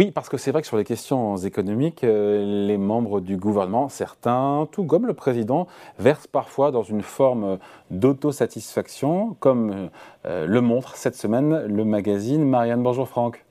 [0.00, 3.90] Oui, parce que c'est vrai que sur les questions économiques, euh, les membres du gouvernement,
[3.90, 5.66] certains, tout comme le président,
[5.98, 7.58] versent parfois dans une forme
[7.90, 9.90] d'autosatisfaction, comme
[10.24, 12.82] euh, le montre cette semaine le magazine Marianne.
[12.82, 13.44] Bonjour Franck.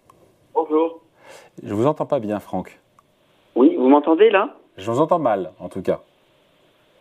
[0.55, 1.01] Bonjour.
[1.61, 2.79] Je vous entends pas bien, Franck.
[3.53, 4.55] Oui, vous m'entendez là?
[4.75, 5.99] Je vous entends mal, en tout cas.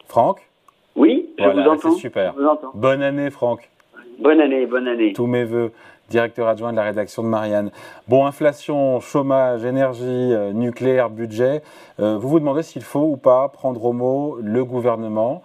[0.08, 0.46] Franck?
[0.94, 1.92] Oui, je vous entends.
[1.92, 2.34] C'est super.
[2.74, 3.70] Bonne année, Franck.
[4.18, 5.14] Bonne année, bonne année.
[5.14, 5.72] Tous mes voeux
[6.08, 7.70] directeur adjoint de la rédaction de Marianne.
[8.08, 11.62] Bon, inflation, chômage, énergie, euh, nucléaire, budget.
[12.00, 15.42] Euh, vous vous demandez s'il faut ou pas prendre au mot le gouvernement.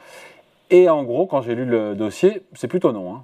[0.69, 3.13] Et en gros, quand j'ai lu le dossier, c'est plutôt non.
[3.13, 3.23] Hein.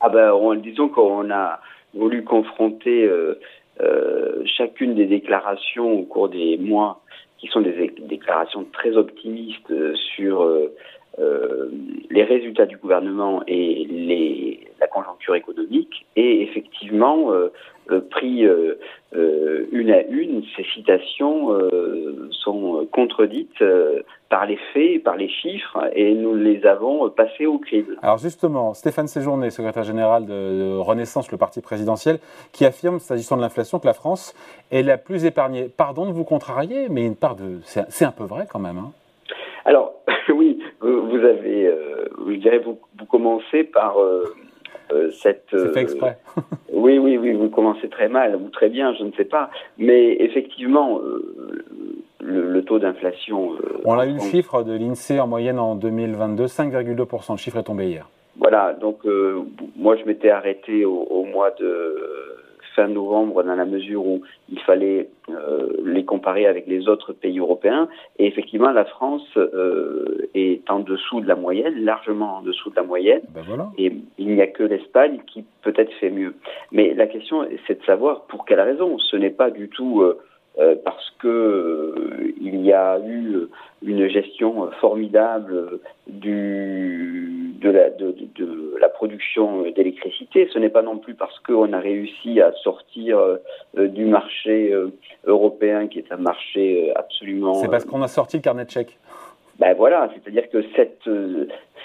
[0.00, 1.60] Ah ben, disons qu'on a
[1.94, 7.00] voulu confronter euh, chacune des déclarations au cours des mois,
[7.38, 9.72] qui sont des déclarations très optimistes
[10.16, 10.44] sur
[12.10, 17.52] les résultats du gouvernement et les, la conjoncture économique et effectivement euh,
[17.90, 18.78] euh, pris euh,
[19.72, 21.48] une à une, ces citations
[22.30, 23.62] sont contredites
[24.28, 27.96] par les faits, par les chiffres, et nous les avons passées au crible.
[28.02, 32.18] Alors justement, Stéphane Séjourné, secrétaire général de, Renaissance, le parti présidentiel,
[32.52, 34.34] qui affirme, s'agissant de l'inflation, que la France
[34.70, 35.70] est la plus épargnée.
[35.74, 38.76] Pardon de vous contrarier, mais une part de, c'est un peu vrai quand même.
[38.76, 38.92] Hein.
[39.64, 39.94] Alors
[40.32, 41.72] oui, vous avez,
[42.28, 43.96] je dirais, vous, vous commencez par
[44.92, 45.46] euh, cette.
[45.50, 46.18] C'est fait exprès.
[46.36, 46.40] Euh,
[46.72, 49.50] oui, oui, oui, vous commencez très mal ou très bien, je ne sais pas.
[49.76, 51.64] Mais effectivement, euh,
[52.20, 53.52] le, taux d'inflation.
[53.84, 57.32] On a eu le chiffre de l'INSEE en moyenne en 2022, 5,2%.
[57.32, 58.08] Le chiffre est tombé hier.
[58.36, 59.00] Voilà, donc
[59.76, 62.37] moi je m'étais arrêté au, mois de
[62.74, 67.38] fin novembre dans la mesure où il fallait euh, les comparer avec les autres pays
[67.38, 67.88] européens.
[68.18, 72.76] Et effectivement, la France euh, est en dessous de la moyenne, largement en dessous de
[72.76, 73.22] la moyenne.
[73.34, 73.68] Ben voilà.
[73.78, 76.34] Et il n'y a que l'Espagne qui peut-être fait mieux.
[76.72, 78.98] Mais la question, c'est de savoir pour quelle raison.
[78.98, 81.94] Ce n'est pas du tout euh, parce que
[82.40, 83.46] il y a eu
[83.82, 85.78] une gestion formidable
[86.08, 90.48] du, de, la, de, de la production d'électricité.
[90.52, 94.74] Ce n'est pas non plus parce qu'on a réussi à sortir euh, du marché
[95.24, 97.54] européen, qui est un marché absolument.
[97.54, 98.98] C'est parce qu'on a sorti le carnet de chèques.
[99.58, 101.10] Ben voilà, c'est-à-dire que cette,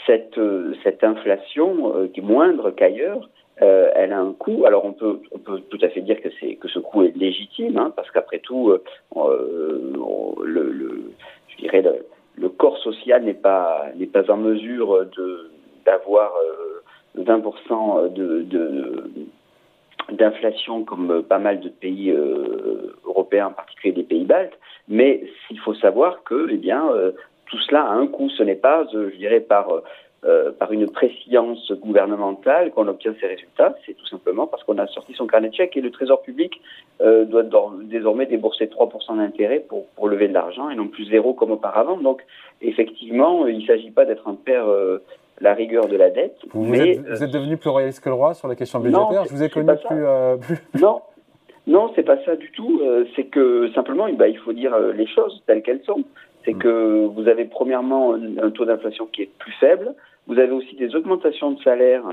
[0.05, 0.39] cette,
[0.83, 3.27] cette inflation, qui est moindre qu'ailleurs,
[3.61, 4.65] euh, elle a un coût.
[4.65, 7.15] Alors on peut, on peut tout à fait dire que c'est que ce coût est
[7.15, 8.83] légitime, hein, parce qu'après tout, euh,
[9.15, 9.93] euh
[10.43, 11.11] le, le,
[11.49, 11.83] je dirais
[12.35, 15.51] le, corps social n'est pas n'est pas en mesure de
[15.85, 16.33] d'avoir
[17.17, 19.01] 20% euh,
[20.11, 24.57] d'inflation comme pas mal de pays euh, européens, en particulier des pays baltes.
[24.87, 26.89] Mais il faut savoir que, eh bien,
[27.45, 28.29] tout cela a un coût.
[28.29, 29.69] Ce n'est pas, je dirais, par
[30.25, 33.75] euh, par une préscience gouvernementale qu'on obtient ces résultats.
[33.85, 36.61] C'est tout simplement parce qu'on a sorti son carnet de chèques et le Trésor public
[37.01, 37.43] euh, doit
[37.81, 41.97] désormais débourser 3% d'intérêt pour, lever de l'argent et non plus zéro comme auparavant.
[41.97, 42.23] Donc,
[42.61, 45.03] effectivement, il ne s'agit pas d'être un père euh,
[45.41, 46.37] la rigueur de la dette.
[46.51, 49.25] Vous, mais, êtes, vous êtes, devenu plus royaliste que le roi sur la question budgétaire
[49.25, 50.05] Je vous ai connu plus,
[50.57, 51.01] plus, Non,
[51.67, 52.81] non, c'est pas ça du tout.
[53.15, 56.03] c'est que simplement, bah, il faut dire les choses telles qu'elles sont.
[56.45, 56.59] C'est mm.
[56.59, 59.95] que vous avez premièrement un taux d'inflation qui est plus faible,
[60.27, 62.03] vous avez aussi des augmentations de salaire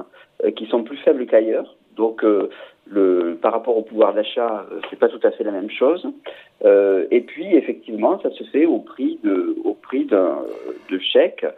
[0.45, 1.77] euh, qui sont plus faibles qu'ailleurs.
[1.97, 2.49] Donc, euh,
[2.87, 6.07] le, par rapport au pouvoir d'achat, euh, c'est pas tout à fait la même chose.
[6.65, 10.39] Euh, et puis, effectivement, ça se fait au prix de, au prix d'un
[10.91, 11.51] de chèque, euh,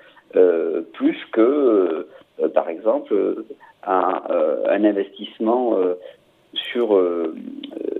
[0.93, 2.07] plus que,
[2.55, 3.45] par exemple,
[3.87, 4.23] un,
[4.69, 5.77] un investissement
[6.55, 7.01] sur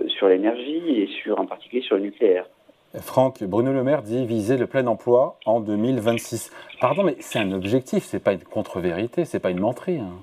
[0.07, 2.45] sur l'énergie et sur, en particulier, sur le nucléaire.
[3.01, 6.51] Franck, Bruno Le Maire dit viser le plein emploi en 2026.
[6.79, 9.97] Pardon, mais c'est un objectif, c'est pas une contre-vérité, c'est pas une menterie.
[9.97, 10.13] Hein.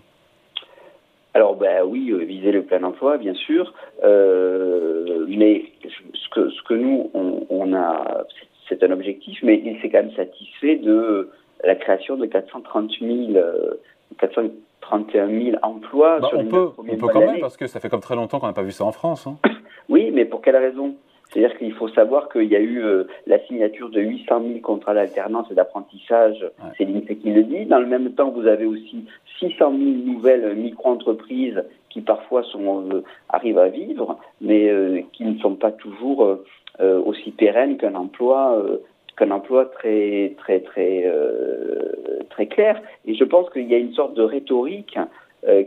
[1.35, 3.73] Alors ben oui, euh, viser le plein emploi, bien sûr,
[4.05, 8.25] euh, mais ce que, ce que nous on, a,
[8.69, 11.31] c'est un objectif, mais il s'est quand même satisfait de
[11.65, 13.33] la création de 430 000,
[14.19, 16.21] 431 000 emplois.
[16.21, 18.41] Bah, sur on peut, on peut quand même parce que ça fait comme très longtemps
[18.41, 19.27] qu'on n'a pas vu ça en France.
[19.27, 19.37] Hein.
[19.89, 20.95] oui, mais pour quelle raison?
[21.33, 24.95] C'est-à-dire qu'il faut savoir qu'il y a eu euh, la signature de 800 000 contrats
[24.95, 26.45] d'alternance et d'apprentissage,
[26.77, 27.67] c'est l'INSEE qui le dit.
[27.67, 29.05] Dans le même temps, vous avez aussi
[29.39, 35.39] 600 000 nouvelles micro-entreprises qui parfois sont, euh, arrivent à vivre, mais euh, qui ne
[35.39, 36.39] sont pas toujours
[36.81, 38.57] aussi pérennes qu'un emploi
[39.21, 41.05] qu'un emploi très très très
[42.31, 42.81] très clair.
[43.07, 44.99] Et je pense qu'il y a une sorte de rhétorique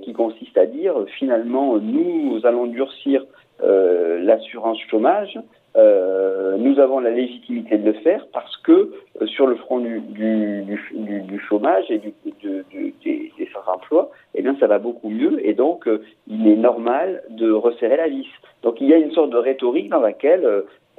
[0.02, 3.26] qui consiste à dire finalement nous allons durcir
[3.62, 5.40] l'assurance chômage,
[5.76, 8.92] nous avons la légitimité de le faire parce que
[9.26, 12.14] sur le front du, du, chômage et du,
[12.44, 15.88] des, des sans-emploi, eh bien, ça va beaucoup mieux et donc
[16.28, 18.28] il est normal de resserrer la vis.
[18.64, 20.48] Donc il y a une sorte de rhétorique dans laquelle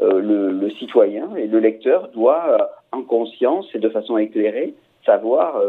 [0.00, 4.74] le, le, citoyen et le lecteur doit, en conscience et de façon éclairée,
[5.06, 5.60] savoir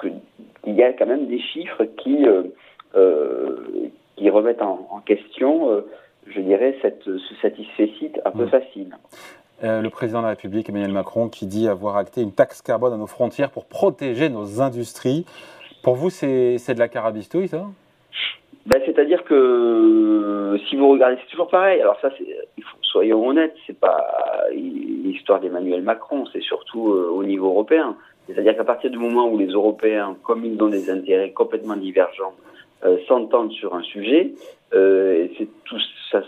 [0.00, 2.24] qu'il y a quand même des chiffres qui,
[4.16, 5.82] qui remettent en, question
[6.26, 7.90] je dirais, cette, ce satisfait
[8.24, 8.94] un peu facile.
[9.64, 12.92] Euh, le président de la République, Emmanuel Macron, qui dit avoir acté une taxe carbone
[12.92, 15.24] à nos frontières pour protéger nos industries.
[15.82, 17.66] Pour vous, c'est de la carabistouille, ça?
[18.66, 21.80] Ben, C'est-à-dire que si vous regardez, c'est toujours pareil.
[21.80, 24.06] Alors ça, il faut, soyons honnêtes, c'est pas
[24.52, 27.96] l'histoire d'Emmanuel Macron, c'est surtout euh, au niveau européen.
[28.26, 32.34] C'est-à-dire qu'à partir du moment où les Européens, comme ils ont des intérêts complètement divergents,
[32.84, 34.32] euh, s'entendent sur un sujet,
[34.70, 35.78] c'est tout
[36.10, 36.22] ça,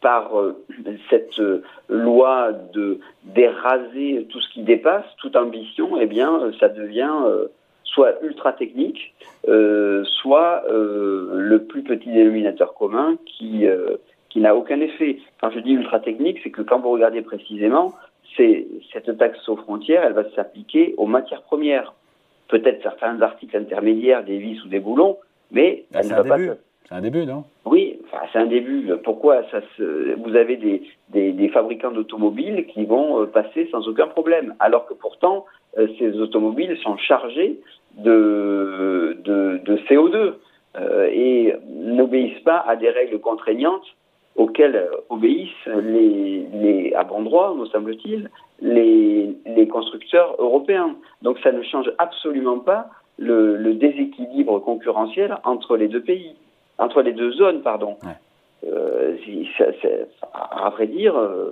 [0.00, 0.56] par euh,
[1.10, 7.12] cette euh, loi de d'éraser tout ce qui dépasse, toute ambition, eh bien, ça devient
[7.26, 7.46] euh,
[7.84, 9.14] soit ultra technique,
[10.22, 13.66] soit le plus petit dénominateur commun qui
[14.30, 15.18] qui n'a aucun effet.
[15.40, 17.92] Quand je dis ultra technique, c'est que quand vous regardez précisément,
[18.36, 21.94] c'est cette taxe aux frontières, elle va s'appliquer aux matières premières.
[22.48, 25.18] Peut-être certains articles intermédiaires, des vis ou des boulons,
[25.50, 26.38] mais bah, elle ne va pas
[26.90, 27.44] c'est un début, non?
[27.66, 28.90] Oui, enfin, c'est un début.
[29.04, 30.16] Pourquoi ça se...
[30.16, 34.86] Vous avez des, des, des fabricants d'automobiles qui vont euh, passer sans aucun problème, alors
[34.86, 35.46] que pourtant,
[35.78, 37.60] euh, ces automobiles sont chargés
[37.96, 40.32] de, de, de CO2
[40.80, 43.86] euh, et n'obéissent pas à des règles contraignantes
[44.36, 48.30] auxquelles obéissent les, les à bon droit, me semble-t-il,
[48.60, 50.96] les, les constructeurs européens.
[51.22, 52.88] Donc ça ne change absolument pas
[53.18, 56.34] le, le déséquilibre concurrentiel entre les deux pays
[56.80, 57.96] entre les deux zones, pardon.
[58.66, 59.16] Euh,
[60.32, 61.16] à vrai dire.
[61.16, 61.50] Euh,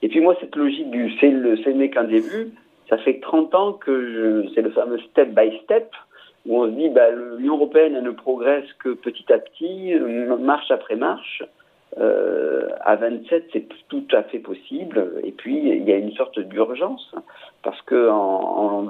[0.00, 2.52] et puis moi, cette logique du c'est le ce n'est qu'un début,
[2.88, 5.90] ça fait 30 ans que c'est le fameux step by step
[6.46, 9.94] où on se dit bah, l'Union européenne elle ne progresse que petit à petit,
[10.40, 11.44] marche après marche.
[11.98, 15.20] Euh, à 27, c'est tout à fait possible.
[15.24, 17.14] Et puis, il y a une sorte d'urgence,
[17.62, 18.86] parce que en,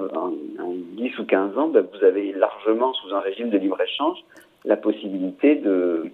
[0.97, 4.19] 10 ou 15 ans, ben, vous avez largement, sous un régime de libre-échange,
[4.65, 6.11] la possibilité de,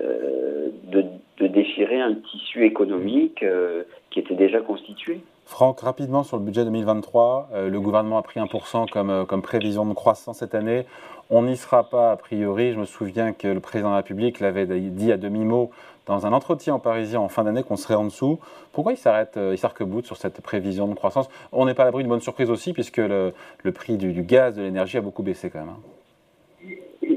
[0.00, 1.04] euh, de,
[1.46, 5.20] déchirer un tissu économique euh, qui était déjà constitué.
[5.44, 9.84] Franck, rapidement sur le budget 2023, euh, le gouvernement a pris 1% comme, comme prévision
[9.84, 10.86] de croissance cette année.
[11.28, 12.72] On n'y sera pas a priori.
[12.72, 15.70] Je me souviens que le président de la République l'avait dit à demi-mot
[16.06, 18.38] dans un entretien en Parisien en fin d'année qu'on serait en dessous.
[18.72, 21.28] Pourquoi il s'arrête, il s'arc-boute sur cette prévision de croissance?
[21.52, 24.56] On n'est pas à l'abri d'une bonne surprise aussi, puisque le, le prix du, gaz,
[24.56, 25.70] de l'énergie a beaucoup baissé quand même.
[25.70, 25.94] Hein.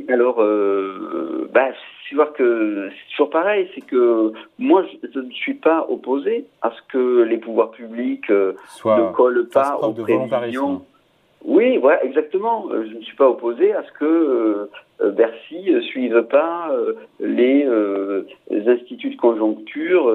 [0.09, 1.67] Alors, euh, bah,
[2.09, 6.71] c'est voir que c'est toujours pareil, c'est que moi, je, ne suis pas opposé à
[6.71, 8.53] ce que les pouvoirs publics euh,
[8.85, 10.83] ne collent pas aux prévisions.
[11.45, 12.67] Oui, voilà, exactement.
[12.71, 14.69] Euh, je ne suis pas opposé à ce que
[15.01, 16.71] euh, Bercy ne suive pas
[17.19, 17.67] les,
[18.67, 20.11] instituts de conjoncture.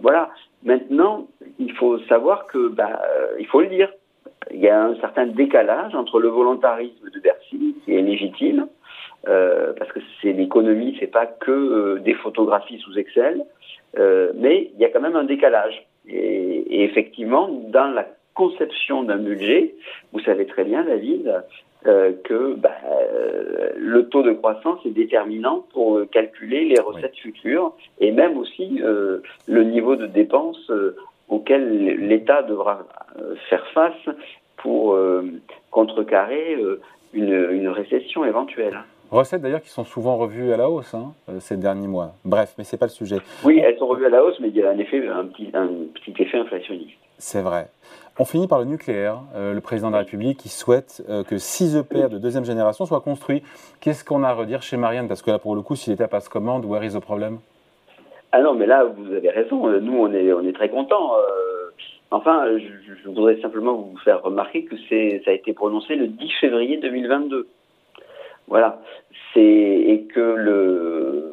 [0.00, 0.30] voilà.
[0.64, 3.00] Maintenant, il faut savoir que, bah,
[3.38, 3.90] il faut le dire,
[4.52, 8.68] il y a un certain décalage entre le volontarisme de Bercy, qui est légitime,
[9.26, 13.44] euh, parce que c'est l'économie, c'est pas que euh, des photographies sous Excel,
[13.98, 15.86] euh, mais il y a quand même un décalage.
[16.10, 18.06] Et effectivement, dans la
[18.38, 19.74] conception d'un budget,
[20.12, 21.42] vous savez très bien, David,
[21.86, 22.70] euh, que bah,
[23.76, 29.64] le taux de croissance est déterminant pour calculer les recettes futures et même aussi le
[29.64, 30.70] niveau de dépenses
[31.28, 31.62] auquel
[32.08, 32.86] l'État devra
[33.48, 34.08] faire face
[34.58, 34.98] pour
[35.70, 36.56] contrecarrer
[37.12, 38.78] une, une récession éventuelle.
[39.10, 42.12] Recettes d'ailleurs qui sont souvent revues à la hausse hein, euh, ces derniers mois.
[42.26, 43.16] Bref, mais ce n'est pas le sujet.
[43.42, 45.48] Oui, elles sont revues à la hausse, mais il y a un, effet, un, petit,
[45.54, 46.98] un petit effet inflationniste.
[47.18, 47.66] C'est vrai.
[48.20, 49.20] On finit par le nucléaire.
[49.34, 52.86] Euh, le président de la République qui souhaite euh, que 6 EPR de deuxième génération
[52.86, 53.42] soient construits.
[53.80, 55.08] Qu'est-ce qu'on a à redire chez Marianne?
[55.08, 57.38] Parce que là, pour le coup, si l'État passe commande, where is the problem?
[58.32, 59.68] Ah non, mais là, vous avez raison.
[59.80, 61.12] Nous, on est, très contents.
[62.10, 66.76] enfin, je, voudrais simplement vous faire remarquer que ça a été prononcé le 10 février
[66.76, 67.48] 2022.
[68.48, 68.80] Voilà.
[69.36, 71.30] Et que le,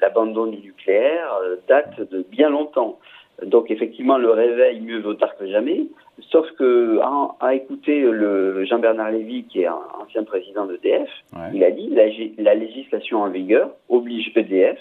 [0.00, 2.98] l'abandon du nucléaire euh, date de bien longtemps.
[3.44, 5.86] Donc effectivement, le réveil mieux vaut tard que jamais.
[6.30, 7.00] Sauf que
[7.40, 11.10] à, écouter le Jean-Bernard Lévy, qui est un ancien président d'EDF,
[11.52, 12.04] il a dit la,
[12.38, 14.78] la législation en vigueur oblige EDF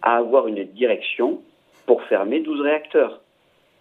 [0.00, 1.40] à avoir une direction
[1.86, 3.20] pour fermer 12 réacteurs,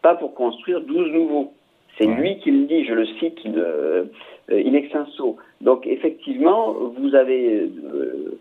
[0.02, 1.54] pas pour construire 12 nouveaux.
[1.98, 5.38] C'est lui qui le dit, je le cite in extenso.
[5.62, 8.40] Donc effectivement, vous avez, euh,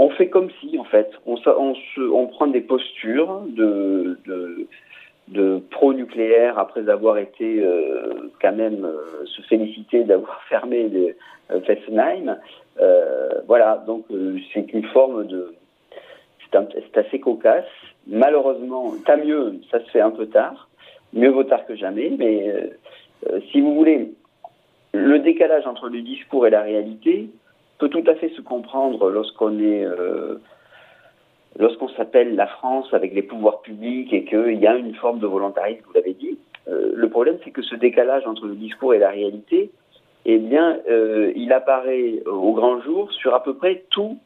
[0.00, 1.74] on fait comme si, en fait, on, on,
[2.14, 4.66] on prend des postures de, de,
[5.28, 11.14] de pro-nucléaire après avoir été euh, quand même euh, se féliciter d'avoir fermé les,
[11.50, 12.38] euh, Fessenheim.
[13.46, 14.06] voilà, donc
[14.54, 15.54] c'est une forme de...
[16.50, 17.64] C'est assez cocasse.
[18.06, 20.68] Malheureusement, tant mieux, ça se fait un peu tard.
[21.12, 22.72] Mieux vaut tard que jamais, mais
[23.52, 24.12] si vous voulez,
[24.92, 27.28] le décalage entre le discours et la réalité
[27.80, 29.84] peut tout à fait se comprendre lorsqu'on est
[31.58, 35.26] lorsqu'on s'appelle la France avec les pouvoirs publics et qu'il y a une forme de
[35.26, 38.98] volontarisme, vous l'avez dit, euh, le problème c'est que ce décalage entre le discours et
[38.98, 39.70] la réalité,
[40.26, 44.18] eh bien, euh, il apparaît au grand jour sur à peu près tous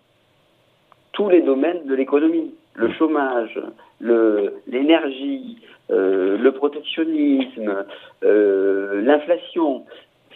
[1.30, 2.52] les domaines de l'économie.
[2.74, 3.60] Le chômage,
[4.00, 5.58] l'énergie,
[5.90, 7.84] euh, le protectionnisme,
[8.22, 9.84] l'inflation,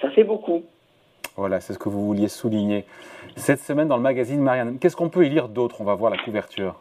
[0.01, 0.63] ça fait beaucoup.
[1.38, 2.85] Voilà, c'est ce que vous vouliez souligner.
[3.37, 5.80] Cette semaine dans le magazine Marianne, qu'est-ce qu'on peut y lire d'autre?
[5.80, 6.75] On va voir la couverture.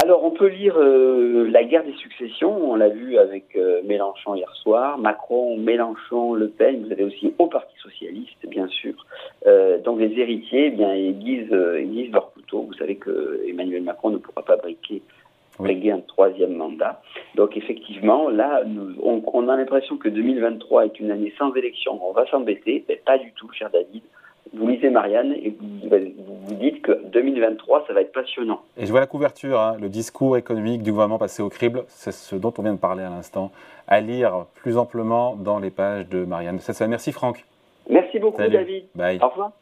[0.00, 4.36] Alors, on peut lire euh, La guerre des successions, on l'a vu avec euh, Mélenchon
[4.36, 8.94] hier soir, Macron, Mélenchon, Le Pen, vous avez aussi au Parti Socialiste, bien sûr.
[9.48, 12.66] Euh, donc, les héritiers, eh bien, ils aiguisent, leur couteau.
[12.68, 15.02] Vous savez que Emmanuel Macron ne pourra pas briquer
[15.58, 17.00] briguer un troisième mandat.
[17.34, 18.62] Donc effectivement, là,
[19.02, 22.00] on, a l'impression que 2023 est une année sans élection.
[22.02, 24.02] On va s'embêter, mais pas du tout, cher David.
[24.54, 25.88] Vous lisez Marianne et vous,
[26.44, 28.62] vous, dites que 2023, ça va être passionnant.
[28.76, 32.12] Et je vois la couverture, hein, le discours économique du gouvernement passé au crible, c'est
[32.12, 33.50] ce dont on vient de parler à l'instant,
[33.88, 36.60] à lire plus amplement dans les pages de Marianne.
[36.60, 37.44] Ça, ça, merci Franck.
[37.90, 38.84] Merci beaucoup David.
[38.94, 39.18] Bye.
[39.20, 39.52] Au revoir.